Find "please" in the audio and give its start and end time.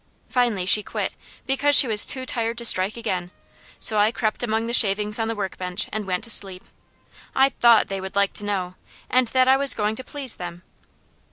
10.03-10.37